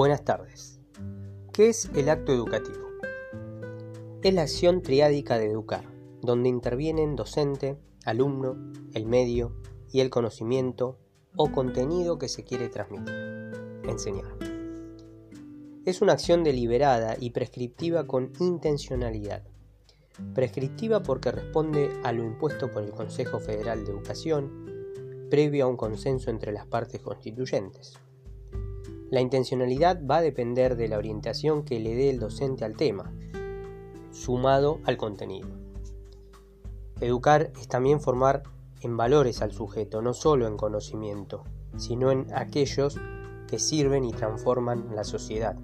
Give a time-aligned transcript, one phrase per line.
[0.00, 0.80] Buenas tardes.
[1.52, 2.86] ¿Qué es el acto educativo?
[4.22, 5.84] Es la acción triádica de educar,
[6.22, 7.76] donde intervienen docente,
[8.06, 8.56] alumno,
[8.94, 9.52] el medio
[9.92, 10.96] y el conocimiento
[11.36, 13.12] o contenido que se quiere transmitir,
[13.84, 14.38] enseñar.
[15.84, 19.44] Es una acción deliberada y prescriptiva con intencionalidad.
[20.34, 25.76] Prescriptiva porque responde a lo impuesto por el Consejo Federal de Educación, previo a un
[25.76, 28.00] consenso entre las partes constituyentes.
[29.10, 33.12] La intencionalidad va a depender de la orientación que le dé el docente al tema,
[34.12, 35.48] sumado al contenido.
[37.00, 38.44] Educar es también formar
[38.82, 41.44] en valores al sujeto, no solo en conocimiento,
[41.76, 43.00] sino en aquellos
[43.48, 45.56] que sirven y transforman la sociedad,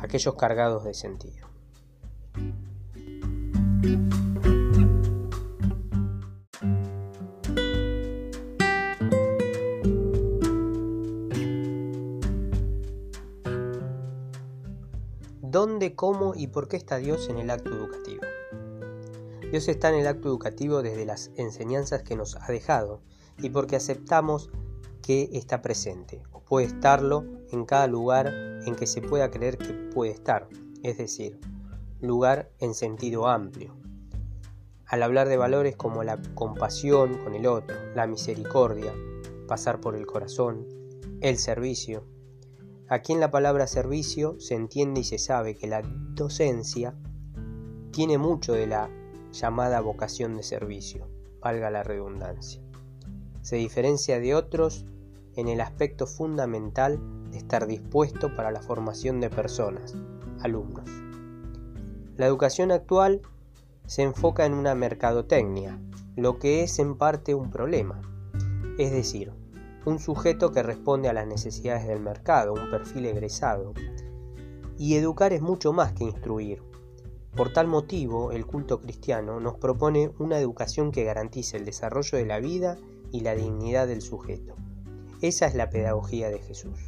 [0.00, 1.48] aquellos cargados de sentido.
[15.98, 18.22] Cómo y por qué está Dios en el acto educativo?
[19.50, 23.00] Dios está en el acto educativo desde las enseñanzas que nos ha dejado
[23.36, 24.48] y porque aceptamos
[25.02, 28.32] que está presente o puede estarlo en cada lugar
[28.64, 30.48] en que se pueda creer que puede estar,
[30.84, 31.40] es decir,
[32.00, 33.74] lugar en sentido amplio.
[34.86, 38.94] Al hablar de valores como la compasión con el otro, la misericordia,
[39.48, 40.64] pasar por el corazón,
[41.20, 42.04] el servicio,
[42.90, 45.82] Aquí en la palabra servicio se entiende y se sabe que la
[46.14, 46.94] docencia
[47.90, 48.88] tiene mucho de la
[49.30, 51.06] llamada vocación de servicio,
[51.40, 52.62] valga la redundancia.
[53.42, 54.86] Se diferencia de otros
[55.36, 56.98] en el aspecto fundamental
[57.30, 59.94] de estar dispuesto para la formación de personas,
[60.40, 60.88] alumnos.
[62.16, 63.20] La educación actual
[63.86, 65.78] se enfoca en una mercadotecnia,
[66.16, 68.00] lo que es en parte un problema,
[68.78, 69.32] es decir,
[69.88, 73.72] un sujeto que responde a las necesidades del mercado, un perfil egresado.
[74.76, 76.62] Y educar es mucho más que instruir.
[77.34, 82.26] Por tal motivo, el culto cristiano nos propone una educación que garantice el desarrollo de
[82.26, 82.76] la vida
[83.12, 84.56] y la dignidad del sujeto.
[85.22, 86.78] Esa es la pedagogía de Jesús.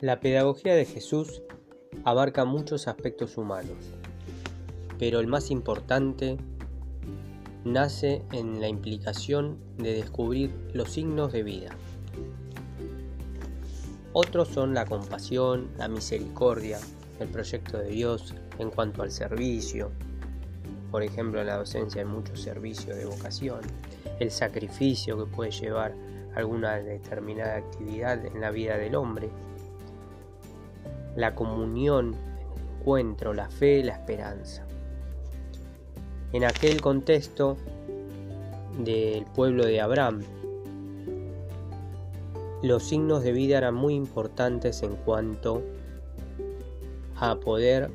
[0.00, 1.42] La pedagogía de Jesús
[2.04, 3.76] abarca muchos aspectos humanos,
[4.98, 6.36] pero el más importante
[7.64, 11.70] nace en la implicación de descubrir los signos de vida.
[14.12, 16.78] Otros son la compasión, la misericordia,
[17.20, 19.90] el proyecto de Dios en cuanto al servicio,
[20.90, 23.60] por ejemplo en la docencia hay mucho servicio de vocación,
[24.20, 25.94] el sacrificio que puede llevar
[26.34, 29.30] alguna determinada actividad en la vida del hombre,
[31.16, 34.66] la comunión, el encuentro, la fe, la esperanza.
[36.32, 37.56] En aquel contexto
[38.78, 40.22] del pueblo de Abraham,
[42.62, 45.62] los signos de vida eran muy importantes en cuanto
[47.16, 47.90] a poder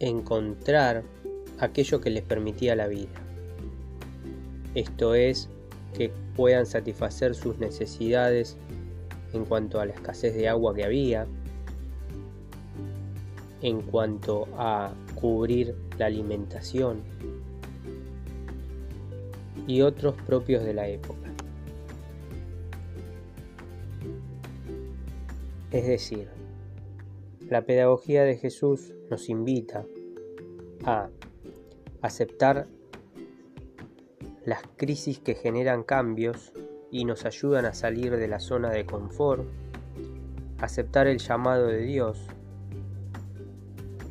[0.00, 1.04] encontrar
[1.58, 3.10] aquello que les permitía la vida.
[4.74, 5.48] Esto es,
[5.94, 8.56] que puedan satisfacer sus necesidades
[9.32, 11.26] en cuanto a la escasez de agua que había,
[13.62, 17.00] en cuanto a cubrir la alimentación
[19.66, 21.30] y otros propios de la época.
[25.70, 26.28] Es decir,
[27.48, 29.86] la pedagogía de Jesús nos invita
[30.84, 31.08] a
[32.02, 32.66] aceptar
[34.44, 36.52] las crisis que generan cambios
[36.90, 39.46] y nos ayudan a salir de la zona de confort,
[40.58, 42.26] aceptar el llamado de Dios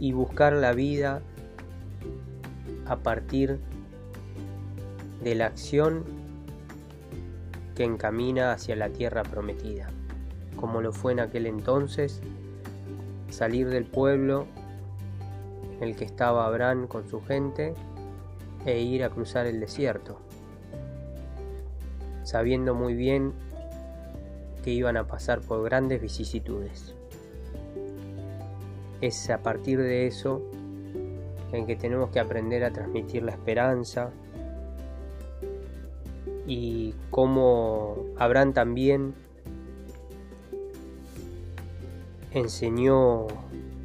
[0.01, 1.21] y buscar la vida
[2.87, 3.59] a partir
[5.23, 6.03] de la acción
[7.75, 9.91] que encamina hacia la tierra prometida,
[10.55, 12.19] como lo fue en aquel entonces,
[13.29, 14.47] salir del pueblo
[15.77, 17.75] en el que estaba Abraham con su gente
[18.65, 20.17] e ir a cruzar el desierto,
[22.23, 23.33] sabiendo muy bien
[24.63, 26.95] que iban a pasar por grandes vicisitudes
[29.01, 30.41] es a partir de eso
[31.51, 34.11] en que tenemos que aprender a transmitir la esperanza
[36.47, 39.13] y cómo Abraham también
[42.31, 43.27] enseñó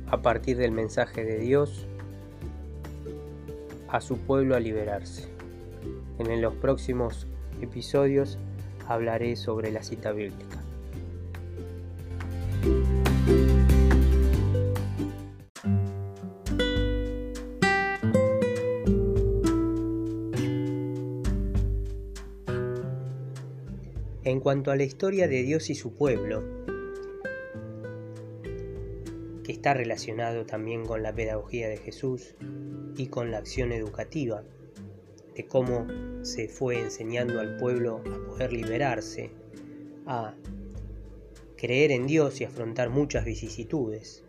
[0.09, 1.87] a partir del mensaje de Dios
[3.89, 5.29] a su pueblo a liberarse.
[6.19, 7.27] En los próximos
[7.61, 8.39] episodios
[8.87, 10.66] hablaré sobre la cita bíblica.
[24.47, 26.45] Cuanto a la historia de Dios y su pueblo,
[29.43, 32.37] que está relacionado también con la pedagogía de Jesús
[32.97, 34.45] y con la acción educativa,
[35.35, 35.89] de cómo
[36.23, 39.33] se fue enseñando al pueblo a poder liberarse,
[40.07, 40.37] a
[41.57, 44.23] creer en Dios y afrontar muchas vicisitudes.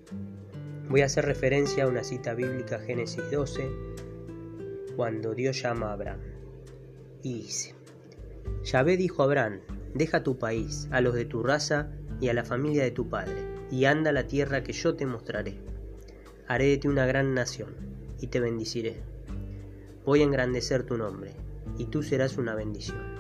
[0.90, 3.70] Voy a hacer referencia a una cita bíblica Génesis 12,
[4.96, 6.22] cuando Dios llama a Abraham.
[7.22, 7.76] Y dice,
[8.64, 9.60] Yahvé dijo a Abraham,
[9.98, 11.90] deja tu país, a los de tu raza
[12.20, 13.36] y a la familia de tu padre,
[13.72, 15.60] y anda a la tierra que yo te mostraré.
[16.48, 17.76] Haré de ti una gran nación,
[18.20, 19.02] y te bendiciré.
[20.06, 21.34] Voy a engrandecer tu nombre,
[21.78, 23.18] y tú serás una bendición.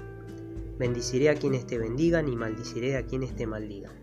[0.80, 3.94] Bendiciré a quienes te bendigan y maldiciré a quienes te maldigan.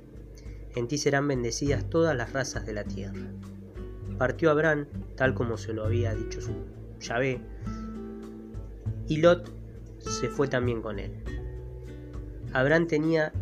[0.75, 3.31] En ti serán bendecidas todas las razas de la tierra.
[4.19, 4.87] Partió Abraham,
[5.17, 6.53] tal como se lo había dicho su
[7.01, 7.41] Yahvé,
[9.07, 9.53] y Lot
[9.99, 11.13] se fue también con él.
[12.55, 13.33] Abraham tenía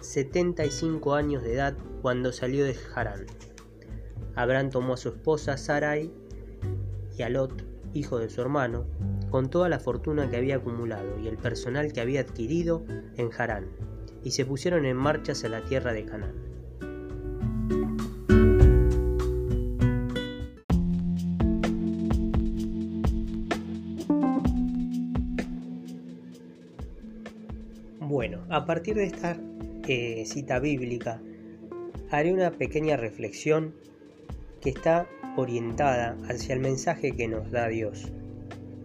[0.00, 3.26] 75 años de edad cuando salió de Harán.
[4.36, 6.12] Abraham tomó a su esposa Sarai
[7.18, 8.86] y a Lot, hijo de su hermano,
[9.30, 12.84] con toda la fortuna que había acumulado y el personal que había adquirido
[13.16, 13.66] en Harán,
[14.22, 16.49] y se pusieron en marcha hacia la tierra de Canaán.
[28.30, 29.36] Bueno, a partir de esta
[29.88, 31.20] eh, cita bíblica,
[32.12, 33.74] haré una pequeña reflexión
[34.60, 38.12] que está orientada hacia el mensaje que nos da Dios,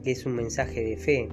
[0.03, 1.29] que es un mensaje de fe,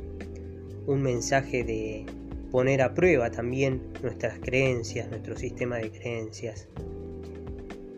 [0.87, 2.05] un mensaje de
[2.51, 6.69] poner a prueba también nuestras creencias, nuestro sistema de creencias,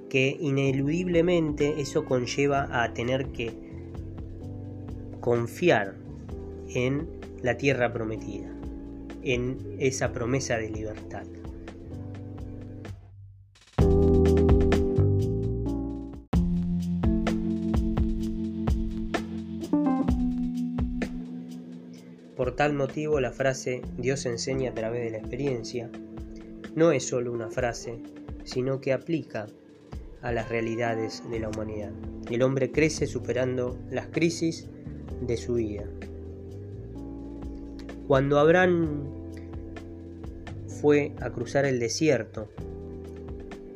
[0.08, 3.52] que ineludiblemente eso conlleva a tener que
[5.18, 5.96] confiar
[6.68, 7.08] en
[7.42, 8.53] la tierra prometida
[9.24, 11.24] en esa promesa de libertad.
[22.36, 25.90] Por tal motivo la frase Dios enseña a través de la experiencia
[26.74, 28.00] no es solo una frase,
[28.44, 29.46] sino que aplica
[30.22, 31.92] a las realidades de la humanidad.
[32.30, 34.66] El hombre crece superando las crisis
[35.20, 35.84] de su vida.
[38.06, 39.04] Cuando Abraham
[40.66, 42.48] fue a cruzar el desierto,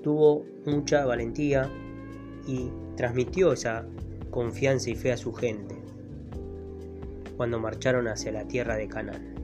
[0.03, 1.71] tuvo mucha valentía
[2.47, 3.87] y transmitió esa
[4.31, 5.77] confianza y fe a su gente
[7.39, 9.35] cuando marcharon hacia la tierra de Canaán.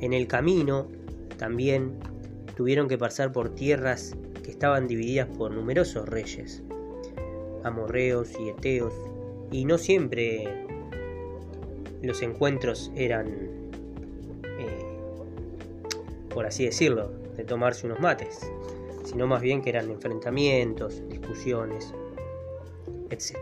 [0.00, 0.88] En el camino
[1.38, 1.94] también
[2.56, 6.62] tuvieron que pasar por tierras que estaban divididas por numerosos reyes,
[7.64, 8.92] amorreos y eteos,
[9.50, 10.66] y no siempre
[12.02, 13.47] los encuentros eran
[16.32, 18.40] por así decirlo, de tomarse unos mates,
[19.04, 21.94] sino más bien que eran enfrentamientos, discusiones,
[23.10, 23.36] etc.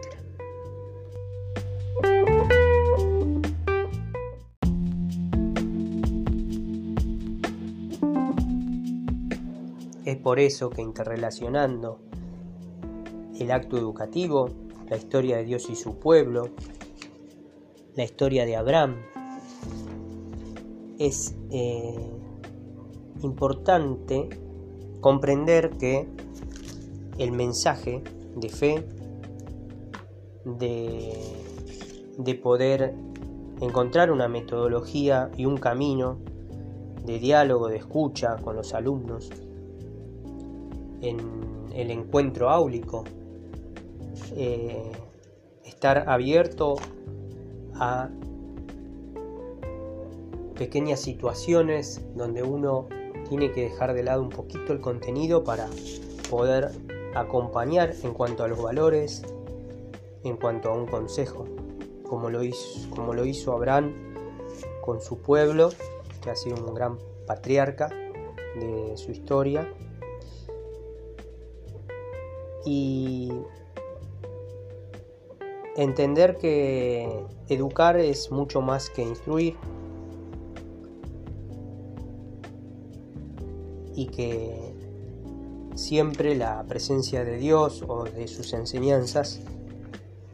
[10.05, 11.99] Es por eso que interrelacionando
[13.41, 14.51] el acto educativo,
[14.89, 16.51] la historia de Dios y su pueblo,
[17.97, 18.97] la historia de Abraham,
[20.99, 22.11] es eh,
[23.23, 24.29] importante
[25.01, 26.09] comprender que
[27.19, 28.03] el mensaje
[28.37, 28.87] de fe,
[30.45, 31.13] de,
[32.19, 32.95] de poder
[33.61, 36.19] encontrar una metodología y un camino
[37.05, 39.31] de diálogo, de escucha con los alumnos,
[41.01, 41.19] en
[41.75, 43.05] el encuentro áulico,
[44.35, 44.93] eh,
[45.65, 46.77] estar abierto
[47.75, 48.09] a
[50.57, 52.89] pequeñas situaciones donde uno
[53.29, 55.69] tiene que dejar de lado un poquito el contenido para
[56.31, 56.71] poder
[57.15, 59.23] acompañar en cuanto a los valores,
[60.25, 61.47] en cuanto a un consejo,
[62.09, 63.95] como lo hizo, como lo hizo Abraham
[64.83, 65.71] con su pueblo,
[66.23, 69.73] que ha sido un gran patriarca de su historia.
[72.65, 73.33] Y
[75.77, 79.57] entender que educar es mucho más que instruir,
[83.97, 84.75] y que
[85.75, 89.41] siempre la presencia de Dios o de sus enseñanzas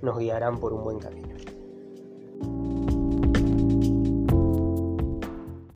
[0.03, 1.32] nos guiarán por un buen camino.